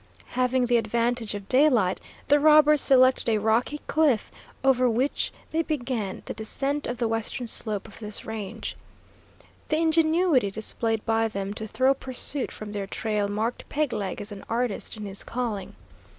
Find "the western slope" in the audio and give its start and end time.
6.97-7.87